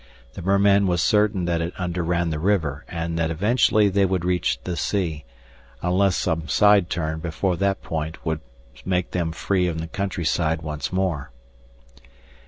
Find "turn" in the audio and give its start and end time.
6.89-7.19